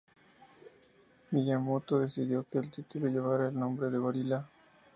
[1.29, 4.49] Miyamoto decidió que el título llevara el nombre de "gorila".